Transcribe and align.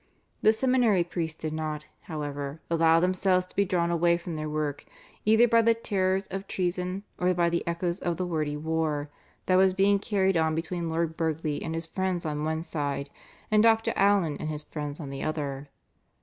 The 0.41 0.51
seminary 0.51 1.03
priests 1.03 1.39
did 1.39 1.53
not, 1.53 1.85
however, 2.09 2.59
allow 2.71 2.99
themselves 2.99 3.45
to 3.45 3.55
be 3.55 3.65
drawn 3.65 3.91
away 3.91 4.17
from 4.17 4.35
their 4.35 4.49
work 4.49 4.83
either 5.25 5.47
by 5.47 5.61
the 5.61 5.75
terrors 5.75 6.25
of 6.31 6.47
treason 6.47 7.03
or 7.19 7.31
by 7.35 7.51
the 7.51 7.63
echoes 7.67 7.99
of 7.99 8.17
the 8.17 8.25
wordy 8.25 8.57
war, 8.57 9.11
that 9.45 9.57
was 9.57 9.75
being 9.75 9.99
carried 9.99 10.37
on 10.37 10.55
between 10.55 10.89
Lord 10.89 11.15
Burghley 11.15 11.61
and 11.61 11.75
his 11.75 11.85
friends 11.85 12.25
on 12.25 12.43
one 12.43 12.63
side, 12.63 13.11
and 13.51 13.61
Dr. 13.61 13.93
Allen 13.95 14.37
and 14.39 14.49
his 14.49 14.63
friends 14.63 14.99
on 14.99 15.11
the 15.11 15.21
other. 15.21 15.69